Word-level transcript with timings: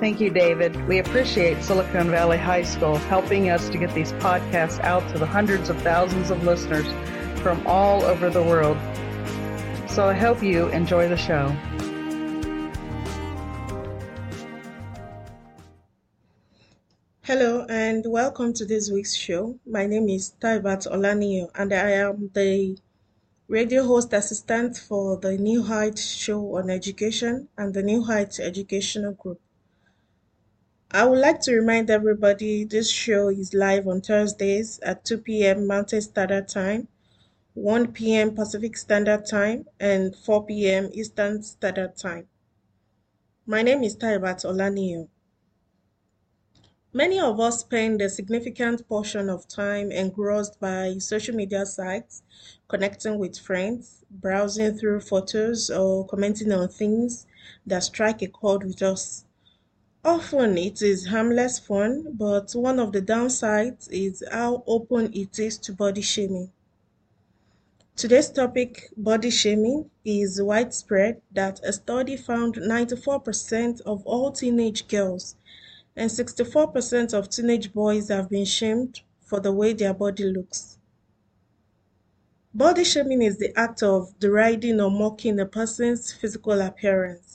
Thank 0.00 0.18
you, 0.18 0.30
David. 0.30 0.74
We 0.88 0.98
appreciate 0.98 1.62
Silicon 1.62 2.10
Valley 2.10 2.38
High 2.38 2.62
School 2.62 2.96
helping 2.96 3.50
us 3.50 3.68
to 3.68 3.76
get 3.76 3.92
these 3.94 4.12
podcasts 4.14 4.80
out 4.80 5.06
to 5.12 5.18
the 5.18 5.26
hundreds 5.26 5.68
of 5.68 5.76
thousands 5.82 6.30
of 6.30 6.42
listeners 6.42 6.86
from 7.42 7.62
all 7.66 8.02
over 8.04 8.30
the 8.30 8.42
world. 8.42 8.78
So 9.90 10.08
I 10.08 10.14
hope 10.14 10.42
you 10.42 10.68
enjoy 10.68 11.06
the 11.06 11.18
show. 11.18 11.54
Hello 17.20 17.66
and 17.68 18.02
welcome 18.08 18.54
to 18.54 18.64
this 18.64 18.90
week's 18.90 19.14
show. 19.14 19.58
My 19.66 19.84
name 19.84 20.08
is 20.08 20.32
Taibat 20.40 20.90
Olaniyan 20.90 21.50
and 21.54 21.74
I 21.74 21.90
am 21.90 22.30
the 22.32 22.78
radio 23.48 23.84
host 23.84 24.14
assistant 24.14 24.78
for 24.78 25.18
the 25.18 25.36
New 25.36 25.62
Heights 25.62 26.06
show 26.06 26.56
on 26.56 26.70
education 26.70 27.48
and 27.58 27.74
the 27.74 27.82
New 27.82 28.02
Heights 28.04 28.40
Educational 28.40 29.12
Group. 29.12 29.38
I 30.92 31.04
would 31.06 31.20
like 31.20 31.40
to 31.42 31.54
remind 31.54 31.88
everybody 31.88 32.64
this 32.64 32.90
show 32.90 33.28
is 33.28 33.54
live 33.54 33.86
on 33.86 34.00
Thursdays 34.00 34.80
at 34.80 35.04
2 35.04 35.18
p.m. 35.18 35.64
Mountain 35.64 36.00
Standard 36.00 36.48
Time, 36.48 36.88
1 37.54 37.92
p.m. 37.92 38.34
Pacific 38.34 38.76
Standard 38.76 39.24
Time, 39.24 39.68
and 39.78 40.16
4 40.16 40.46
p.m. 40.46 40.90
Eastern 40.92 41.44
Standard 41.44 41.96
Time. 41.96 42.26
My 43.46 43.62
name 43.62 43.84
is 43.84 43.96
Taibat 43.96 44.44
Olaniyan. 44.44 45.06
Many 46.92 47.20
of 47.20 47.38
us 47.38 47.60
spend 47.60 48.02
a 48.02 48.08
significant 48.08 48.88
portion 48.88 49.30
of 49.30 49.46
time 49.46 49.92
engrossed 49.92 50.58
by 50.58 50.96
social 50.98 51.36
media 51.36 51.66
sites, 51.66 52.24
connecting 52.66 53.16
with 53.16 53.38
friends, 53.38 54.04
browsing 54.10 54.76
through 54.76 55.02
photos, 55.02 55.70
or 55.70 56.04
commenting 56.08 56.50
on 56.50 56.68
things 56.68 57.28
that 57.64 57.84
strike 57.84 58.22
a 58.22 58.26
chord 58.26 58.64
with 58.64 58.82
us. 58.82 59.24
Often 60.04 60.56
it 60.56 60.80
is 60.80 61.08
harmless 61.08 61.58
fun, 61.58 62.14
but 62.14 62.52
one 62.52 62.80
of 62.80 62.92
the 62.92 63.02
downsides 63.02 63.86
is 63.90 64.24
how 64.32 64.64
open 64.66 65.12
it 65.12 65.38
is 65.38 65.58
to 65.58 65.74
body 65.74 66.00
shaming. 66.00 66.50
Today's 67.96 68.30
topic, 68.30 68.88
body 68.96 69.28
shaming, 69.28 69.90
is 70.02 70.40
widespread 70.40 71.20
that 71.32 71.60
a 71.62 71.72
study 71.74 72.16
found 72.16 72.54
94% 72.54 73.82
of 73.82 74.06
all 74.06 74.32
teenage 74.32 74.88
girls 74.88 75.36
and 75.94 76.10
64% 76.10 77.12
of 77.12 77.28
teenage 77.28 77.74
boys 77.74 78.08
have 78.08 78.30
been 78.30 78.46
shamed 78.46 79.02
for 79.20 79.38
the 79.38 79.52
way 79.52 79.74
their 79.74 79.92
body 79.92 80.24
looks. 80.24 80.78
Body 82.54 82.84
shaming 82.84 83.20
is 83.20 83.36
the 83.36 83.52
act 83.54 83.82
of 83.82 84.18
deriding 84.18 84.80
or 84.80 84.90
mocking 84.90 85.38
a 85.38 85.44
person's 85.44 86.10
physical 86.10 86.58
appearance. 86.62 87.29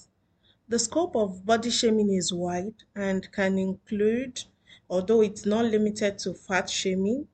The 0.68 0.80
scope 0.80 1.16
of 1.16 1.46
body 1.46 1.70
shaming 1.70 2.12
is 2.12 2.34
wide 2.34 2.74
and 2.96 3.32
can 3.32 3.60
include, 3.60 4.44
although 4.90 5.22
it's 5.22 5.46
not 5.46 5.66
limited 5.66 6.18
to 6.20 6.34
fat 6.34 6.72
shaming, 6.72 7.28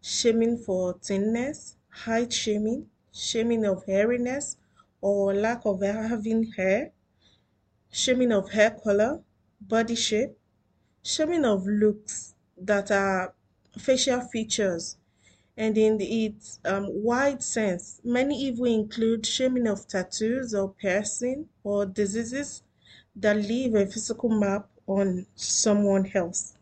shaming 0.00 0.56
for 0.56 0.92
thinness, 1.02 1.76
height 1.88 2.32
shaming, 2.32 2.88
shaming 3.12 3.64
of 3.64 3.84
hairiness 3.86 4.56
or 5.00 5.34
lack 5.34 5.62
of 5.66 5.80
having 5.82 6.52
hair, 6.52 6.92
shaming 7.90 8.30
of 8.30 8.50
hair 8.52 8.70
color, 8.70 9.24
body 9.60 9.96
shape, 9.96 10.38
shaming 11.02 11.44
of 11.44 11.66
looks 11.66 12.36
that 12.56 12.92
are 12.92 13.34
facial 13.76 14.20
features, 14.20 14.96
and 15.56 15.76
in 15.76 15.98
its 16.00 16.60
um, 16.64 16.86
wide 17.02 17.42
sense, 17.42 18.00
many 18.04 18.40
even 18.42 18.66
include 18.66 19.26
shaming 19.26 19.66
of 19.66 19.88
tattoos 19.88 20.54
or 20.54 20.72
piercing 20.72 21.48
or 21.64 21.84
diseases 21.84 22.62
that 23.16 23.36
leave 23.36 23.74
a 23.74 23.86
physical 23.86 24.28
map 24.28 24.68
on 24.86 25.26
someone 25.34 26.10
else. 26.14 26.54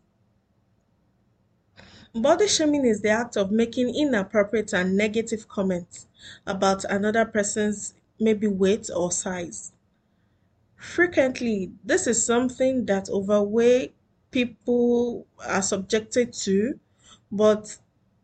Body 2.13 2.47
shaming 2.47 2.85
is 2.85 3.01
the 3.01 3.09
act 3.09 3.35
of 3.35 3.51
making 3.51 3.93
inappropriate 3.93 4.73
and 4.73 4.95
negative 4.95 5.49
comments 5.49 6.07
about 6.47 6.85
another 6.85 7.25
person's 7.25 7.93
maybe 8.19 8.47
weight 8.47 8.89
or 8.95 9.11
size. 9.11 9.73
Frequently, 10.77 11.73
this 11.83 12.07
is 12.07 12.25
something 12.25 12.85
that 12.85 13.09
overweight 13.09 13.93
people 14.31 15.27
are 15.45 15.61
subjected 15.61 16.31
to, 16.31 16.79
but 17.31 17.77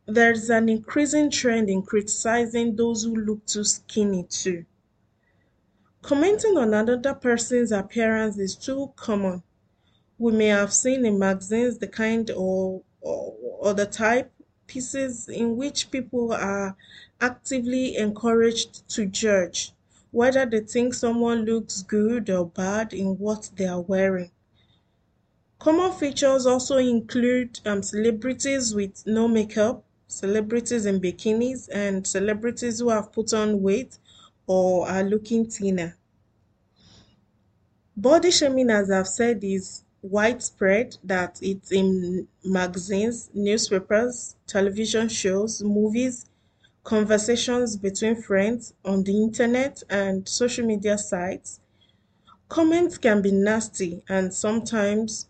there's 0.06 0.50
an 0.50 0.70
increasing 0.70 1.30
trend 1.30 1.70
in 1.70 1.82
criticizing 1.82 2.76
those 2.76 3.04
who 3.04 3.16
look 3.16 3.46
too 3.46 3.64
skinny 3.64 4.24
too. 4.24 4.66
Commenting 6.02 6.58
on 6.58 6.74
another 6.74 7.14
person's 7.14 7.72
appearance 7.72 8.38
is 8.38 8.56
too 8.56 8.92
common. 8.96 9.44
We 10.18 10.32
may 10.32 10.48
have 10.48 10.74
seen 10.74 11.06
in 11.06 11.20
magazines 11.20 11.78
the 11.78 11.88
kind 11.88 12.30
or, 12.32 12.82
or, 13.02 13.36
or 13.60 13.74
the 13.74 13.86
type 13.86 14.32
pieces 14.68 15.28
in 15.28 15.58
which 15.58 15.92
people 15.92 16.34
are 16.34 16.76
actively 17.20 17.98
encouraged 17.98 18.88
to 18.90 19.06
judge 19.06 19.74
whether 20.12 20.46
they 20.46 20.60
think 20.60 20.94
someone 20.94 21.46
looks 21.46 21.84
good 21.84 22.30
or 22.30 22.46
bad 22.46 22.94
in 22.94 23.18
what 23.18 23.50
they 23.56 23.66
are 23.66 23.82
wearing. 23.82 24.32
Common 25.60 25.92
features 25.94 26.46
also 26.46 26.78
include 26.78 27.60
um, 27.66 27.82
celebrities 27.82 28.76
with 28.76 29.04
no 29.06 29.28
makeup, 29.28 29.84
celebrities 30.08 30.86
in 30.86 31.00
bikinis, 31.00 31.70
and 31.72 32.06
celebrities 32.06 32.80
who 32.80 32.90
have 32.90 33.14
put 33.14 33.34
on 33.34 33.62
weight 33.62 33.98
or 34.54 34.88
are 34.90 35.04
looking 35.04 35.46
thinner. 35.46 35.96
Body 37.96 38.32
shaming, 38.32 38.70
as 38.70 38.92
I've 38.92 39.08
said, 39.08 39.44
is 39.46 39.84
widespread 40.02 40.98
that 41.06 41.40
it's 41.42 41.72
in 41.72 42.28
magazines, 42.44 43.30
newspapers, 43.34 44.36
television 44.48 45.08
shows, 45.08 45.64
movies, 45.64 46.26
conversations 46.84 47.78
between 47.78 48.22
friends 48.22 48.74
on 48.84 49.04
the 49.06 49.16
internet 49.24 49.84
and 49.90 50.28
social 50.28 50.66
media 50.66 50.98
sites. 50.98 51.62
Comments 52.50 52.98
can 52.98 53.22
be 53.22 53.32
nasty 53.32 54.04
and 54.10 54.34
sometimes 54.34 55.28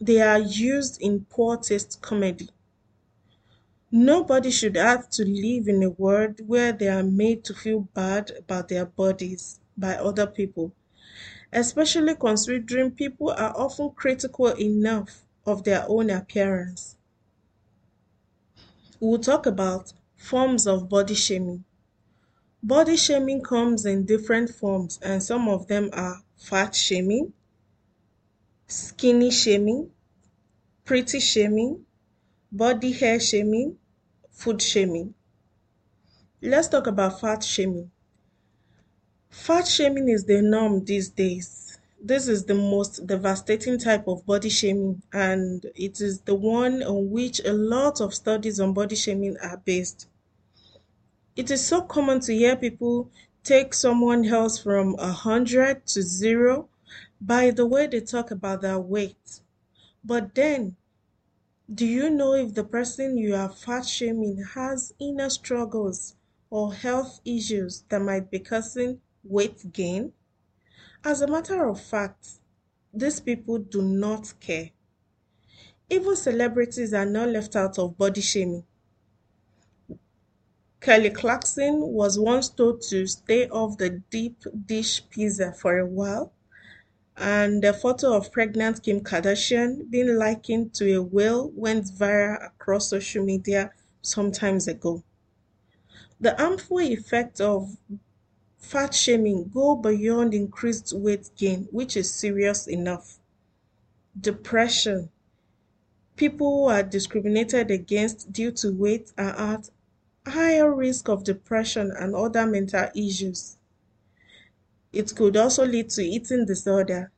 they 0.00 0.20
are 0.20 0.40
used 0.40 1.00
in 1.00 1.24
poor 1.30 1.56
taste 1.56 2.00
comedy. 2.02 2.48
Nobody 3.94 4.50
should 4.50 4.76
have 4.76 5.10
to 5.10 5.22
live 5.22 5.68
in 5.68 5.82
a 5.82 5.90
world 5.90 6.40
where 6.46 6.72
they 6.72 6.88
are 6.88 7.02
made 7.02 7.44
to 7.44 7.52
feel 7.52 7.80
bad 7.92 8.30
about 8.38 8.68
their 8.68 8.86
bodies 8.86 9.60
by 9.76 9.96
other 9.96 10.26
people, 10.26 10.72
especially 11.52 12.14
considering 12.14 12.92
people 12.92 13.28
are 13.32 13.54
often 13.54 13.90
critical 13.90 14.46
enough 14.58 15.26
of 15.44 15.64
their 15.64 15.84
own 15.86 16.08
appearance. 16.08 16.96
We'll 18.98 19.18
talk 19.18 19.44
about 19.44 19.92
forms 20.16 20.66
of 20.66 20.88
body 20.88 21.14
shaming. 21.14 21.64
Body 22.62 22.96
shaming 22.96 23.42
comes 23.42 23.84
in 23.84 24.06
different 24.06 24.48
forms, 24.48 25.00
and 25.02 25.22
some 25.22 25.48
of 25.48 25.66
them 25.66 25.90
are 25.92 26.22
fat 26.38 26.74
shaming, 26.74 27.34
skinny 28.66 29.30
shaming, 29.30 29.90
pretty 30.86 31.20
shaming, 31.20 31.84
body 32.50 32.92
hair 32.92 33.20
shaming, 33.20 33.76
food 34.32 34.60
shaming. 34.60 35.14
Let's 36.40 36.68
talk 36.68 36.88
about 36.88 37.20
fat 37.20 37.44
shaming. 37.44 37.90
Fat 39.30 39.68
shaming 39.68 40.08
is 40.08 40.24
the 40.24 40.42
norm 40.42 40.84
these 40.84 41.08
days. 41.10 41.78
This 42.04 42.26
is 42.26 42.44
the 42.44 42.54
most 42.54 43.06
devastating 43.06 43.78
type 43.78 44.08
of 44.08 44.26
body 44.26 44.48
shaming, 44.48 45.02
and 45.12 45.64
it 45.76 46.00
is 46.00 46.20
the 46.22 46.34
one 46.34 46.82
on 46.82 47.10
which 47.10 47.40
a 47.44 47.52
lot 47.52 48.00
of 48.00 48.12
studies 48.12 48.58
on 48.58 48.72
body 48.72 48.96
shaming 48.96 49.36
are 49.40 49.58
based. 49.58 50.08
It 51.36 51.50
is 51.50 51.64
so 51.64 51.82
common 51.82 52.20
to 52.20 52.34
hear 52.34 52.56
people 52.56 53.08
take 53.44 53.72
someone 53.72 54.24
else 54.26 54.58
from 54.58 54.96
a 54.98 55.12
hundred 55.12 55.86
to 55.86 56.02
zero 56.02 56.68
by 57.20 57.50
the 57.50 57.66
way 57.66 57.86
they 57.86 58.00
talk 58.00 58.30
about 58.30 58.62
their 58.62 58.80
weight. 58.80 59.40
But 60.04 60.34
then, 60.34 60.76
do 61.68 61.84
you 61.84 62.08
know 62.08 62.34
if 62.34 62.54
the 62.54 62.64
person 62.64 63.18
you 63.18 63.34
are 63.34 63.50
fat 63.50 63.84
shaming 63.84 64.42
has 64.54 64.94
inner 64.98 65.28
struggles 65.28 66.14
or 66.50 66.72
health 66.72 67.20
issues 67.24 67.82
that 67.88 68.00
might 68.00 68.30
be 68.30 68.38
causing 68.38 69.00
weight 69.24 69.72
gain? 69.72 70.12
As 71.04 71.22
a 71.22 71.28
matter 71.28 71.66
of 71.68 71.80
fact, 71.80 72.40
these 72.94 73.20
people 73.20 73.58
do 73.58 73.82
not 73.82 74.34
care. 74.40 74.70
Even 75.88 76.16
celebrities 76.16 76.92
are 76.92 77.06
not 77.06 77.28
left 77.28 77.54
out 77.54 77.78
of 77.78 77.96
body 77.96 78.20
shaming. 78.20 78.64
Kelly 80.82 81.08
Clarkson 81.08 81.80
was 81.80 82.18
once 82.18 82.50
told 82.50 82.82
to 82.82 83.06
stay 83.06 83.48
off 83.48 83.78
the 83.78 83.88
deep 84.10 84.42
dish 84.66 85.02
pizza 85.08 85.50
for 85.50 85.78
a 85.78 85.86
while, 85.86 86.34
and 87.16 87.62
the 87.62 87.72
photo 87.72 88.14
of 88.16 88.32
pregnant 88.32 88.82
Kim 88.82 89.00
Kardashian 89.00 89.90
being 89.90 90.16
likened 90.16 90.74
to 90.74 90.94
a 90.94 91.02
whale 91.02 91.50
went 91.54 91.86
viral 91.86 92.46
across 92.46 92.88
social 92.88 93.24
media 93.24 93.70
some 94.00 94.32
times 94.32 94.66
ago. 94.66 95.02
The 96.20 96.34
harmful 96.36 96.80
effect 96.80 97.40
of 97.40 97.76
fat 98.58 98.94
shaming 98.94 99.50
go 99.52 99.76
beyond 99.76 100.34
increased 100.34 100.92
weight 100.92 101.30
gain, 101.36 101.68
which 101.70 101.96
is 101.96 102.12
serious 102.12 102.66
enough. 102.66 103.18
Depression. 104.18 105.10
People 106.16 106.64
who 106.64 106.70
are 106.70 106.82
discriminated 106.82 107.70
against 107.70 108.32
due 108.32 108.52
to 108.52 108.70
weight 108.72 109.12
are 109.18 109.54
at 109.54 109.70
higher 110.26 110.72
risk 110.72 111.08
of 111.08 111.24
depression 111.24 111.92
and 111.98 112.14
other 112.14 112.46
mental 112.46 112.88
issues. 112.94 113.58
It 114.92 115.16
could 115.16 115.36
also 115.36 115.64
lead 115.66 115.90
to 115.90 116.02
eating 116.02 116.46
disorder. 116.46 117.10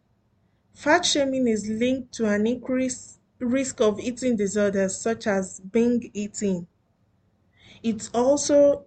Fat 0.75 1.05
shaming 1.06 1.49
is 1.49 1.69
linked 1.69 2.12
to 2.15 2.26
an 2.26 2.47
increased 2.47 3.21
risk 3.41 3.81
of 3.81 4.00
eating 4.00 4.37
disorders 4.37 4.99
such 4.99 5.26
as 5.26 5.61
binge 5.61 6.11
eating. 6.15 6.67
It 7.85 8.11
also 8.12 8.87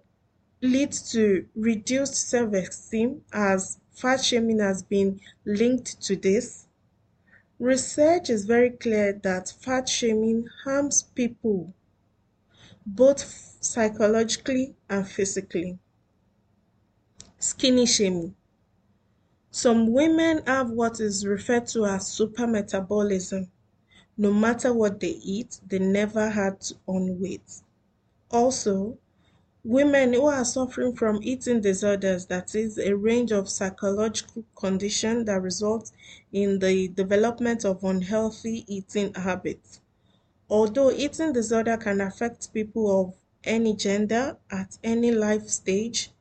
leads 0.62 1.10
to 1.12 1.48
reduced 1.54 2.16
self-esteem 2.16 3.24
as 3.32 3.78
fat 3.92 4.24
shaming 4.24 4.60
has 4.60 4.82
been 4.82 5.20
linked 5.44 6.02
to 6.02 6.16
this. 6.16 6.66
Research 7.58 8.30
is 8.30 8.46
very 8.46 8.70
clear 8.70 9.12
that 9.12 9.50
fat 9.50 9.88
shaming 9.88 10.48
harms 10.64 11.02
people 11.02 11.74
both 12.86 13.20
psychologically 13.60 14.74
and 14.90 15.06
physically. 15.08 15.78
Skinny 17.40 17.84
shaming. 17.84 18.36
Some 19.50 19.92
women 19.92 20.42
have 20.46 20.70
what 20.70 21.00
is 21.00 21.26
referred 21.26 21.66
to 21.68 21.86
as 21.86 22.06
super 22.08 22.46
metabolism. 22.46 23.50
No 24.16 24.32
matter 24.32 24.72
what 24.72 25.00
they 25.00 25.10
eat, 25.22 25.60
they 25.66 25.78
never 25.78 26.28
had 26.28 26.60
to 26.62 26.74
on 26.86 27.20
weight. 27.20 27.62
Also, 28.30 28.98
Women 29.64 30.14
who 30.14 30.26
are 30.26 30.44
suffering 30.46 30.94
from 30.94 31.18
eating 31.22 31.60
disorders, 31.60 32.24
that 32.26 32.54
is, 32.54 32.78
a 32.78 32.96
range 32.96 33.32
of 33.32 33.50
psychological 33.50 34.44
conditions 34.54 35.26
that 35.26 35.42
result 35.42 35.90
in 36.32 36.60
the 36.60 36.88
development 36.88 37.64
of 37.64 37.82
unhealthy 37.84 38.64
eating 38.66 39.12
habits. 39.14 39.80
Although 40.48 40.92
eating 40.92 41.32
disorder 41.32 41.76
can 41.76 42.00
affect 42.00 42.54
people 42.54 43.00
of 43.00 43.14
any 43.44 43.74
gender 43.74 44.38
at 44.50 44.78
any 44.82 45.10
life 45.10 45.48
stage, 45.48 46.12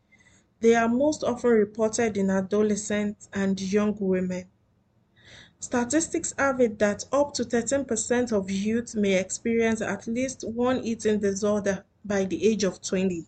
they 0.59 0.75
are 0.75 0.89
most 0.89 1.23
often 1.23 1.51
reported 1.51 2.17
in 2.17 2.29
adolescents 2.29 3.29
and 3.33 3.59
young 3.59 3.95
women. 3.99 4.45
Statistics 5.59 6.33
have 6.37 6.61
it 6.61 6.77
that 6.79 7.05
up 7.11 7.33
to 7.33 7.43
13% 7.43 8.31
of 8.31 8.49
youth 8.51 8.95
may 8.95 9.19
experience 9.19 9.81
at 9.81 10.05
least 10.07 10.43
one 10.47 10.83
eating 10.83 11.19
disorder 11.19 11.83
by 12.05 12.25
the 12.25 12.47
age 12.47 12.63
of 12.63 12.81
20. 12.81 13.25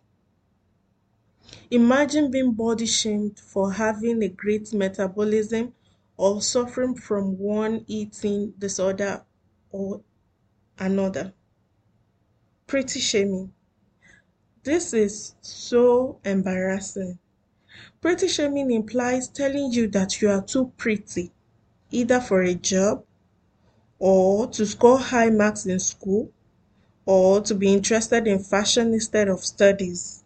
Imagine 1.71 2.29
being 2.31 2.53
body 2.53 2.85
shamed 2.85 3.39
for 3.39 3.73
having 3.73 4.21
a 4.23 4.29
great 4.29 4.73
metabolism 4.73 5.73
or 6.17 6.41
suffering 6.41 6.95
from 6.95 7.37
one 7.37 7.83
eating 7.87 8.53
disorder 8.59 9.23
or 9.71 10.01
another. 10.77 11.33
Pretty 12.67 12.99
shaming. 12.99 13.53
This 14.63 14.94
is 14.94 15.35
so 15.41 16.19
embarrassing. 16.25 17.17
Pretty 18.01 18.27
shaming 18.27 18.71
implies 18.71 19.29
telling 19.29 19.71
you 19.71 19.88
that 19.88 20.21
you 20.21 20.29
are 20.29 20.41
too 20.41 20.73
pretty, 20.75 21.31
either 21.91 22.19
for 22.19 22.41
a 22.41 22.56
job, 22.56 23.06
or 24.00 24.47
to 24.47 24.65
score 24.65 25.00
high 25.00 25.29
marks 25.29 25.65
in 25.65 25.79
school, 25.79 26.31
or 27.06 27.41
to 27.41 27.56
be 27.56 27.73
interested 27.73 28.27
in 28.27 28.39
fashion 28.39 28.94
instead 28.94 29.29
of 29.29 29.45
studies. 29.45 30.23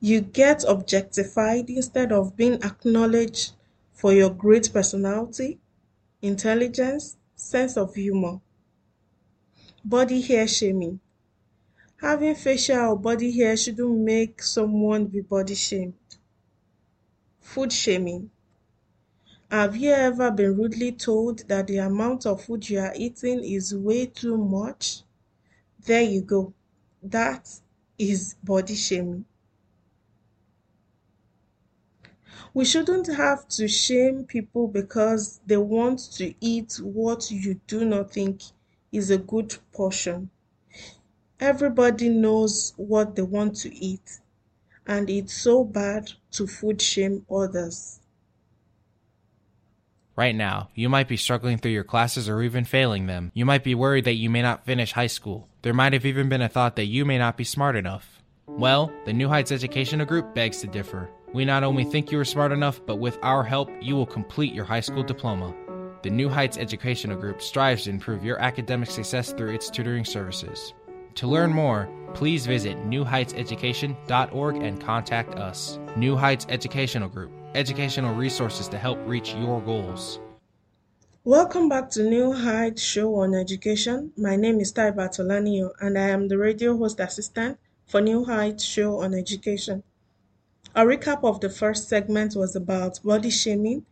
You 0.00 0.20
get 0.20 0.64
objectified 0.66 1.70
instead 1.70 2.10
of 2.10 2.36
being 2.36 2.54
acknowledged 2.54 3.52
for 3.92 4.12
your 4.12 4.30
great 4.30 4.72
personality, 4.72 5.60
intelligence, 6.20 7.16
sense 7.36 7.76
of 7.76 7.94
humor. 7.94 8.40
Body 9.84 10.20
hair 10.22 10.48
shaming. 10.48 11.00
Having 12.04 12.34
facial 12.34 12.90
or 12.90 12.98
body 12.98 13.32
hair 13.32 13.56
shouldn't 13.56 13.98
make 14.00 14.42
someone 14.42 15.06
be 15.06 15.22
body 15.22 15.54
shamed. 15.54 15.94
Food 17.40 17.72
shaming. 17.72 18.30
Have 19.50 19.74
you 19.74 19.90
ever 19.92 20.30
been 20.30 20.54
rudely 20.54 20.92
told 20.92 21.48
that 21.48 21.66
the 21.66 21.78
amount 21.78 22.26
of 22.26 22.44
food 22.44 22.68
you 22.68 22.78
are 22.80 22.92
eating 22.94 23.42
is 23.42 23.74
way 23.74 24.04
too 24.04 24.36
much? 24.36 25.00
There 25.86 26.02
you 26.02 26.20
go. 26.20 26.52
That 27.02 27.48
is 27.98 28.34
body 28.44 28.74
shaming. 28.74 29.24
We 32.52 32.66
shouldn't 32.66 33.06
have 33.06 33.48
to 33.56 33.66
shame 33.66 34.24
people 34.24 34.68
because 34.68 35.40
they 35.46 35.56
want 35.56 36.00
to 36.16 36.34
eat 36.42 36.78
what 36.82 37.30
you 37.30 37.62
do 37.66 37.86
not 37.86 38.12
think 38.12 38.42
is 38.92 39.08
a 39.10 39.16
good 39.16 39.56
portion. 39.72 40.28
Everybody 41.40 42.08
knows 42.08 42.72
what 42.76 43.16
they 43.16 43.22
want 43.22 43.56
to 43.56 43.74
eat, 43.74 44.20
and 44.86 45.10
it's 45.10 45.34
so 45.34 45.64
bad 45.64 46.12
to 46.32 46.46
food 46.46 46.80
shame 46.80 47.26
others. 47.30 48.00
Right 50.16 50.34
now, 50.34 50.68
you 50.76 50.88
might 50.88 51.08
be 51.08 51.16
struggling 51.16 51.58
through 51.58 51.72
your 51.72 51.82
classes 51.82 52.28
or 52.28 52.40
even 52.40 52.64
failing 52.64 53.06
them. 53.06 53.32
You 53.34 53.44
might 53.44 53.64
be 53.64 53.74
worried 53.74 54.04
that 54.04 54.14
you 54.14 54.30
may 54.30 54.42
not 54.42 54.64
finish 54.64 54.92
high 54.92 55.08
school. 55.08 55.48
There 55.62 55.74
might 55.74 55.92
have 55.92 56.06
even 56.06 56.28
been 56.28 56.42
a 56.42 56.48
thought 56.48 56.76
that 56.76 56.84
you 56.84 57.04
may 57.04 57.18
not 57.18 57.36
be 57.36 57.42
smart 57.42 57.74
enough. 57.74 58.22
Well, 58.46 58.92
the 59.06 59.12
New 59.12 59.28
Heights 59.28 59.50
Educational 59.50 60.06
Group 60.06 60.32
begs 60.32 60.60
to 60.60 60.68
differ. 60.68 61.10
We 61.32 61.44
not 61.44 61.64
only 61.64 61.82
think 61.82 62.12
you 62.12 62.20
are 62.20 62.24
smart 62.24 62.52
enough, 62.52 62.80
but 62.86 63.00
with 63.00 63.18
our 63.22 63.42
help, 63.42 63.68
you 63.80 63.96
will 63.96 64.06
complete 64.06 64.54
your 64.54 64.64
high 64.64 64.80
school 64.80 65.02
diploma. 65.02 65.52
The 66.04 66.10
New 66.10 66.28
Heights 66.28 66.58
Educational 66.58 67.16
Group 67.16 67.42
strives 67.42 67.84
to 67.84 67.90
improve 67.90 68.24
your 68.24 68.38
academic 68.38 68.90
success 68.90 69.32
through 69.32 69.52
its 69.52 69.68
tutoring 69.68 70.04
services. 70.04 70.74
To 71.16 71.28
learn 71.28 71.52
more, 71.52 71.88
please 72.12 72.44
visit 72.44 72.76
newheightseducation.org 72.88 74.56
and 74.56 74.80
contact 74.80 75.36
us. 75.36 75.78
New 75.96 76.16
Heights 76.16 76.44
Educational 76.48 77.08
Group, 77.08 77.30
educational 77.54 78.16
resources 78.16 78.66
to 78.68 78.78
help 78.78 78.98
reach 79.06 79.32
your 79.34 79.60
goals. 79.60 80.18
Welcome 81.22 81.68
back 81.68 81.88
to 81.90 82.02
New 82.02 82.32
Heights 82.32 82.82
Show 82.82 83.14
on 83.14 83.32
Education. 83.32 84.12
My 84.16 84.34
name 84.34 84.58
is 84.58 84.72
Tai 84.72 84.90
Bartolani, 84.90 85.70
and 85.80 85.96
I 85.96 86.08
am 86.08 86.26
the 86.26 86.36
radio 86.36 86.76
host 86.76 86.98
assistant 86.98 87.58
for 87.86 88.00
New 88.00 88.24
Heights 88.24 88.64
Show 88.64 89.00
on 89.00 89.14
Education. 89.14 89.84
A 90.74 90.82
recap 90.82 91.22
of 91.22 91.40
the 91.40 91.48
first 91.48 91.88
segment 91.88 92.34
was 92.34 92.56
about 92.56 93.00
body 93.04 93.30
shaming, 93.30 93.86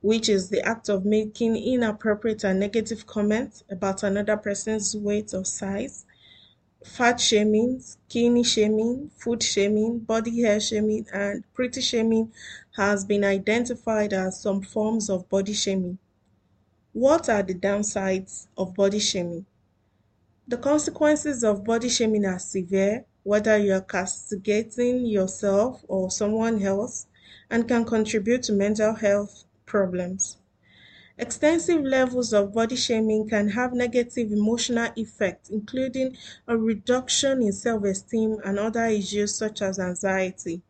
which 0.00 0.28
is 0.28 0.48
the 0.48 0.62
act 0.62 0.88
of 0.88 1.04
making 1.04 1.56
inappropriate 1.56 2.44
and 2.44 2.60
negative 2.60 3.04
comments 3.04 3.64
about 3.68 4.04
another 4.04 4.36
person's 4.36 4.94
weight 4.96 5.34
or 5.34 5.44
size. 5.44 6.06
Fat 6.84 7.20
shaming, 7.20 7.80
skinny 7.80 8.44
shaming, 8.44 9.10
food 9.16 9.42
shaming, 9.42 9.98
body 9.98 10.42
hair 10.42 10.60
shaming, 10.60 11.06
and 11.12 11.44
pretty 11.54 11.80
shaming 11.80 12.32
has 12.76 13.04
been 13.04 13.24
identified 13.24 14.12
as 14.12 14.40
some 14.40 14.62
forms 14.62 15.10
of 15.10 15.28
body 15.28 15.52
shaming. 15.52 15.98
What 16.92 17.28
are 17.28 17.42
the 17.42 17.54
downsides 17.54 18.46
of 18.56 18.74
body 18.74 18.98
shaming? 18.98 19.46
The 20.46 20.56
consequences 20.56 21.44
of 21.44 21.64
body 21.64 21.88
shaming 21.88 22.24
are 22.24 22.38
severe 22.38 23.04
whether 23.28 23.58
you're 23.58 23.82
castigating 23.82 25.04
yourself 25.04 25.84
or 25.86 26.10
someone 26.10 26.62
else, 26.62 27.06
and 27.50 27.68
can 27.68 27.84
contribute 27.84 28.42
to 28.42 28.52
mental 28.54 28.94
health 28.94 29.44
problems. 29.66 30.38
Extensive 31.18 31.82
levels 31.82 32.32
of 32.32 32.54
body 32.54 32.76
shaming 32.76 33.28
can 33.28 33.50
have 33.50 33.74
negative 33.74 34.32
emotional 34.32 34.90
effects, 34.96 35.50
including 35.50 36.16
a 36.46 36.56
reduction 36.56 37.42
in 37.42 37.52
self 37.52 37.84
esteem 37.84 38.38
and 38.44 38.58
other 38.58 38.86
issues 38.86 39.34
such 39.34 39.60
as 39.60 39.78
anxiety. 39.78 40.62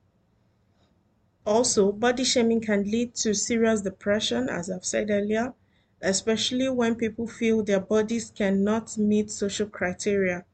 Also, 1.44 1.92
body 1.92 2.24
shaming 2.24 2.60
can 2.60 2.84
lead 2.84 3.14
to 3.14 3.34
serious 3.34 3.82
depression, 3.82 4.48
as 4.48 4.70
I've 4.70 4.84
said 4.84 5.10
earlier, 5.10 5.54
especially 6.00 6.68
when 6.68 6.94
people 6.94 7.26
feel 7.26 7.62
their 7.62 7.80
bodies 7.80 8.30
cannot 8.34 8.96
meet 8.96 9.30
social 9.30 9.66
criteria. 9.68 10.44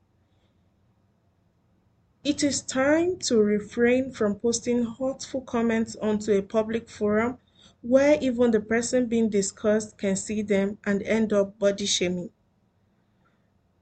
It 2.24 2.42
is 2.42 2.60
time 2.62 3.18
to 3.18 3.40
refrain 3.40 4.10
from 4.10 4.40
posting 4.40 4.84
hurtful 4.84 5.42
comments 5.42 5.94
onto 5.96 6.32
a 6.32 6.42
public 6.42 6.88
forum 6.88 7.38
where 7.86 8.16
even 8.22 8.50
the 8.50 8.60
person 8.60 9.04
being 9.04 9.28
discussed 9.28 9.98
can 9.98 10.16
see 10.16 10.40
them 10.40 10.78
and 10.86 11.02
end 11.02 11.34
up 11.34 11.58
body 11.58 11.84
shaming. 11.84 12.30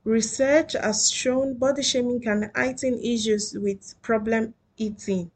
Research 0.03 0.73
has 0.73 1.09
shown 1.09 1.55
body 1.55 1.83
shaming 1.83 2.21
can 2.21 2.51
heighten 2.53 2.99
issues 2.99 3.55
with 3.57 3.95
problem 4.03 4.55
eating. 4.77 5.31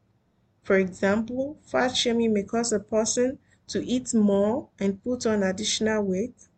For 0.63 0.77
example, 0.77 1.57
fat 1.63 1.95
shaming 1.95 2.33
may 2.33 2.43
cause 2.43 2.73
a 2.73 2.81
person 2.81 3.39
to 3.67 3.85
eat 3.85 4.13
more 4.13 4.67
and 4.79 5.01
put 5.01 5.25
on 5.25 5.43
additional 5.43 6.03
weight. 6.03 6.49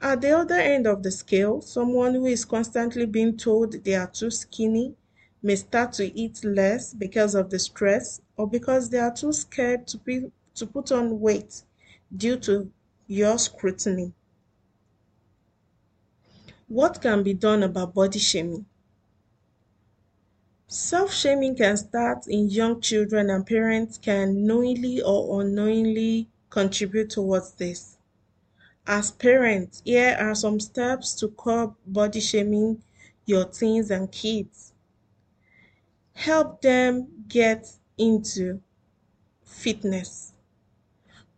At 0.00 0.20
the 0.20 0.30
other 0.30 0.54
end 0.54 0.86
of 0.86 1.02
the 1.02 1.10
scale, 1.10 1.60
someone 1.60 2.14
who 2.14 2.26
is 2.26 2.44
constantly 2.44 3.04
being 3.04 3.36
told 3.36 3.72
they 3.82 3.96
are 3.96 4.06
too 4.06 4.30
skinny 4.30 4.94
may 5.42 5.56
start 5.56 5.92
to 5.94 6.16
eat 6.16 6.44
less 6.44 6.94
because 6.94 7.34
of 7.34 7.50
the 7.50 7.58
stress 7.58 8.20
or 8.36 8.48
because 8.48 8.90
they 8.90 8.98
are 8.98 9.12
too 9.12 9.32
scared 9.32 9.88
to, 9.88 9.98
be, 9.98 10.30
to 10.54 10.66
put 10.66 10.92
on 10.92 11.20
weight 11.20 11.62
due 12.14 12.36
to 12.38 12.70
your 13.06 13.38
scrutiny. 13.38 14.12
What 16.68 17.00
can 17.00 17.22
be 17.22 17.34
done 17.34 17.62
about 17.62 17.94
body 17.94 18.18
shaming? 18.18 18.66
Self 20.66 21.12
shaming 21.12 21.54
can 21.54 21.76
start 21.76 22.26
in 22.26 22.48
young 22.48 22.80
children, 22.80 23.28
and 23.28 23.46
parents 23.46 23.98
can 23.98 24.46
knowingly 24.46 25.02
or 25.02 25.42
unknowingly 25.42 26.28
contribute 26.48 27.10
towards 27.10 27.52
this. 27.52 27.98
As 28.86 29.10
parents, 29.10 29.82
here 29.84 30.16
are 30.18 30.34
some 30.34 30.58
steps 30.58 31.14
to 31.16 31.28
curb 31.28 31.74
body 31.86 32.20
shaming 32.20 32.82
your 33.26 33.44
teens 33.44 33.90
and 33.90 34.10
kids. 34.10 34.72
Help 36.14 36.62
them 36.62 37.26
get 37.28 37.70
into 37.98 38.60
fitness. 39.44 40.31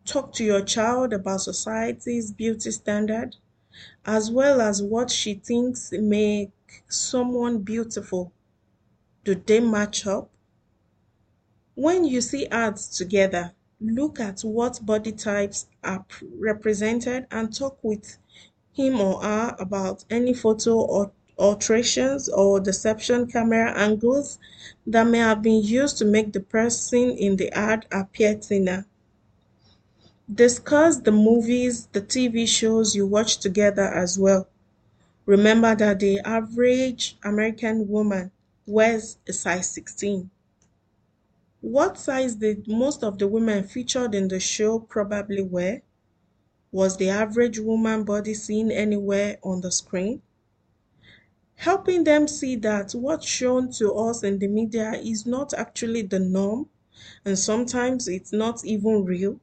Talk 0.05 0.35
to 0.35 0.45
your 0.45 0.61
child 0.63 1.13
about 1.15 1.41
society's 1.41 2.31
beauty 2.31 2.71
standard 2.71 3.37
as 4.05 4.31
well 4.31 4.61
as 4.61 4.83
what 4.83 5.11
she 5.11 5.35
thinks 5.35 5.91
make 5.93 6.53
someone 6.89 7.59
beautiful. 7.63 8.33
Do 9.25 9.35
they 9.35 9.61
match 9.61 10.07
up? 10.07 10.31
When 11.75 12.05
you 12.05 12.21
see 12.21 12.47
ads 12.49 12.89
together, 12.89 13.53
look 13.81 14.21
at 14.21 14.43
what 14.43 14.85
body 14.85 15.11
types 15.11 15.67
are 15.83 16.05
represented 16.39 17.27
and 17.31 17.55
talk 17.55 17.79
with 17.83 18.19
him 18.73 19.01
or 19.01 19.23
her 19.23 19.57
about 19.59 20.05
any 20.11 20.35
photo 20.35 20.81
or 20.81 21.13
alterations 21.39 22.29
or 22.29 22.61
deception 22.61 23.27
camera 23.27 23.73
angles 23.77 24.39
that 24.87 25.05
may 25.07 25.19
have 25.19 25.43
been 25.43 25.63
used 25.63 25.99
to 25.99 26.05
make 26.05 26.33
the 26.33 26.41
person 26.41 27.11
in 27.11 27.37
the 27.37 27.51
ad 27.53 27.87
appear 27.91 28.35
thinner. 28.35 28.87
Discuss 30.33 31.01
the 31.01 31.13
movies, 31.13 31.87
the 31.93 32.01
TV 32.01 32.49
shows 32.49 32.97
you 32.97 33.07
watch 33.07 33.41
together 33.41 33.85
as 33.85 34.19
well. 34.19 34.49
Remember 35.27 35.75
that 35.77 36.01
the 36.01 36.19
average 36.21 37.19
American 37.23 37.87
woman 37.89 38.31
wears 38.65 39.19
a 39.29 39.35
size 39.35 39.69
16. 39.71 40.31
What 41.61 41.99
size 41.99 42.37
did 42.37 42.67
most 42.67 43.05
of 43.05 43.19
the 43.19 43.29
women 43.29 43.65
featured 43.65 44.15
in 44.15 44.29
the 44.29 44.41
show 44.41 44.79
probably 44.79 45.43
wear? 45.43 45.83
Was 46.73 46.97
the 46.97 47.11
average 47.11 47.59
woman 47.59 48.05
body 48.05 48.33
seen 48.33 48.71
anywhere 48.71 49.37
on 49.43 49.61
the 49.61 49.71
screen? 49.71 50.23
Helping 51.57 52.03
them 52.05 52.29
see 52.29 52.57
that 52.57 52.93
what's 52.93 53.27
shown 53.27 53.71
to 53.73 53.93
us 53.93 54.23
in 54.23 54.39
the 54.39 54.49
media 54.49 54.93
is 54.93 55.27
not 55.27 55.53
actually 55.53 56.01
the 56.01 56.19
norm, 56.19 56.71
and 57.27 57.39
sometimes 57.39 58.09
it's 58.09 58.33
not 58.33 58.65
even 58.65 59.05
real, 59.05 59.39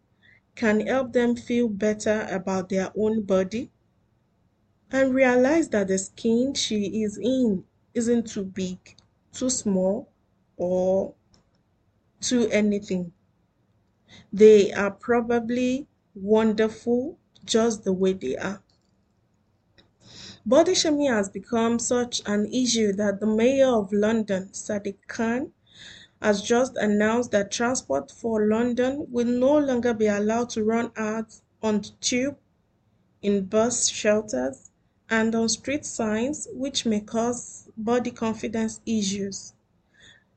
can 0.55 0.81
help 0.81 1.13
them 1.13 1.36
feel 1.36 1.67
better 1.67 2.27
about 2.29 2.70
their 2.70 2.91
own 2.98 3.22
body 3.24 3.72
and 4.91 5.13
realize 5.15 5.70
that 5.70 5.88
the 5.88 5.98
skin 5.98 6.53
she 6.53 7.01
is 7.03 7.17
in 7.17 7.63
isn't 7.93 8.27
too 8.27 8.43
big, 8.43 8.96
too 9.31 9.50
small, 9.50 10.10
or 10.58 11.13
too 12.20 12.48
anything. 12.51 13.12
They 14.34 14.74
are 14.74 14.91
probably 14.91 15.88
wonderful 16.15 17.17
just 17.46 17.84
the 17.84 17.93
way 17.93 18.13
they 18.13 18.36
are. 18.38 18.62
Body 20.46 20.74
shaming 20.75 21.08
has 21.12 21.29
become 21.29 21.79
such 21.79 22.22
an 22.25 22.46
issue 22.53 22.93
that 22.93 23.20
the 23.20 23.25
mayor 23.25 23.67
of 23.67 23.91
London, 23.93 24.50
Sadiq 24.51 24.98
Khan, 25.08 25.53
has 26.22 26.42
just 26.42 26.78
announced 26.78 27.32
that 27.32 27.51
Transport 27.51 28.12
for 28.12 28.46
London 28.48 29.08
will 29.10 29.25
no 29.25 29.58
longer 29.58 29.94
be 29.94 30.08
allowed 30.08 30.50
to 30.51 30.63
run 30.63 30.92
ads 30.96 31.42
on 31.63 31.82
the 31.82 31.90
tube, 32.00 32.38
in 33.22 33.46
bus 33.46 33.88
shelters, 33.88 34.70
and 35.10 35.34
on 35.36 35.50
street 35.50 35.86
signs, 35.86 36.48
which 36.54 36.86
may 36.86 37.00
cause 37.01 37.68
body 37.75 38.12
confidence 38.12 38.80
issues. 38.86 39.54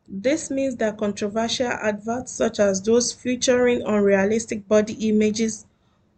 This 0.08 0.50
means 0.50 0.76
that 0.76 0.98
controversial 0.98 1.68
adverts, 1.68 2.32
such 2.32 2.60
as 2.60 2.82
those 2.82 3.12
featuring 3.12 3.82
unrealistic 3.82 4.68
body 4.68 4.94
images, 5.08 5.64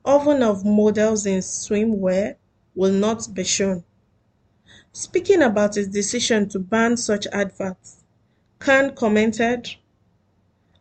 often 0.05 0.43
of 0.43 0.65
models 0.65 1.27
in 1.27 1.41
swimwear, 1.41 2.37
will 2.75 2.93
not 2.93 3.29
be 3.33 3.45
shown. 3.45 3.85
Speaking 4.93 5.43
about 5.43 5.75
his 5.75 5.89
decision 5.89 6.49
to 6.49 6.59
ban 6.59 6.97
such 6.97 7.27
adverts, 7.33 7.96
Khan 8.59 8.95
commented, 8.95 9.77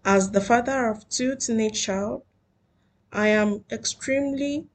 As 0.03 0.32
the 0.32 0.41
father 0.41 0.88
of 0.89 1.08
two 1.10 1.36
teenage 1.36 1.82
children, 1.82 2.22
I 3.12 3.27
am 3.27 3.65
extremely 3.72 4.67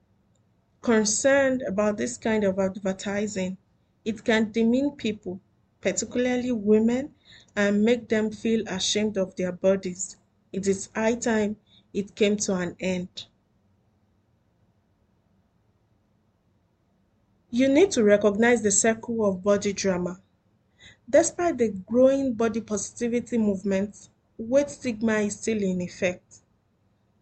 concerned 0.82 1.62
about 1.62 1.96
this 1.96 2.16
kind 2.16 2.44
of 2.44 2.58
advertising. 2.58 3.58
It 4.04 4.24
can 4.24 4.52
demean 4.52 4.92
people, 4.92 5.40
particularly 5.80 6.52
women, 6.52 7.14
and 7.56 7.84
make 7.84 8.08
them 8.08 8.30
feel 8.30 8.66
ashamed 8.66 9.16
of 9.16 9.36
their 9.36 9.52
bodies. 9.52 10.16
It 10.52 10.66
is 10.66 10.88
high 10.94 11.14
time 11.14 11.56
it 11.92 12.14
came 12.14 12.36
to 12.38 12.54
an 12.54 12.76
end. 12.80 13.26
You 17.50 17.68
need 17.68 17.90
to 17.92 18.04
recognize 18.04 18.62
the 18.62 18.70
circle 18.70 19.26
of 19.26 19.42
body 19.42 19.72
drama. 19.72 20.20
Despite 21.10 21.58
the 21.58 21.70
growing 21.70 22.34
body 22.34 22.60
positivity 22.60 23.36
movement, 23.36 24.08
weight 24.38 24.70
stigma 24.70 25.14
is 25.14 25.40
still 25.40 25.60
in 25.60 25.80
effect. 25.80 26.42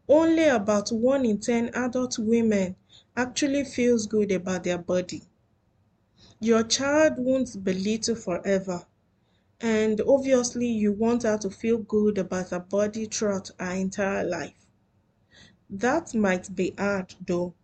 Only 0.06 0.44
about 0.44 0.90
1 0.90 1.24
in 1.24 1.38
10 1.38 1.70
adult 1.72 2.18
women 2.18 2.76
actually 3.16 3.64
feels 3.64 4.06
good 4.06 4.30
about 4.30 4.64
their 4.64 4.76
body. 4.76 5.22
Your 6.38 6.64
child 6.64 7.14
won't 7.16 7.64
be 7.64 7.72
little 7.72 8.14
forever, 8.14 8.84
and 9.58 10.02
obviously 10.02 10.66
you 10.66 10.92
want 10.92 11.22
her 11.22 11.38
to 11.38 11.48
feel 11.48 11.78
good 11.78 12.18
about 12.18 12.50
her 12.50 12.60
body 12.60 13.06
throughout 13.06 13.50
her 13.58 13.72
entire 13.72 14.24
life. 14.24 14.66
That 15.70 16.14
might 16.14 16.54
be 16.54 16.74
hard 16.76 17.14
though. 17.26 17.54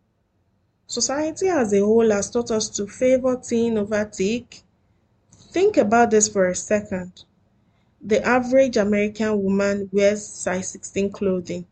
Society 0.87 1.49
as 1.49 1.75
a 1.75 1.81
whole 1.81 2.11
has 2.11 2.31
taught 2.31 2.51
us 2.51 2.71
to 2.71 2.87
favor 2.87 3.37
thin 3.37 3.77
over 3.77 4.07
thick, 4.07 4.64
Think 5.55 5.77
about 5.77 6.11
this 6.11 6.27
for 6.29 6.49
a 6.49 6.55
second. 6.57 7.25
The 8.01 8.21
average 8.27 8.77
American 8.77 9.41
woman 9.41 9.89
wears 9.93 10.27
size 10.27 10.67
16 10.71 11.13
clothing, 11.13 11.65